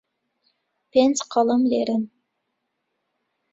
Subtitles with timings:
[0.91, 2.03] پێنج قەڵەم لێرەن.